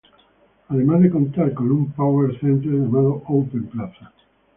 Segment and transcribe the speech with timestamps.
[0.69, 4.11] Además de contar con un Power center llamado Open Plaza.